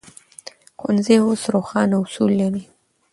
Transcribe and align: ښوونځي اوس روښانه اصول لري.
ښوونځي 0.79 1.15
اوس 1.25 1.41
روښانه 1.53 1.95
اصول 2.03 2.31
لري. 2.41 2.63